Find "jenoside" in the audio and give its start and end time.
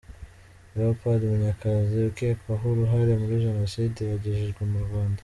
3.45-3.99